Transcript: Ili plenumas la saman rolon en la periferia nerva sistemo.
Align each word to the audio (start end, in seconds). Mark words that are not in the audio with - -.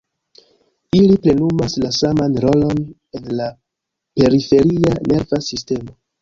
Ili 0.99 1.17
plenumas 1.25 1.75
la 1.83 1.91
saman 1.97 2.37
rolon 2.45 2.79
en 3.21 3.29
la 3.41 3.51
periferia 4.23 4.97
nerva 5.13 5.43
sistemo. 5.51 5.97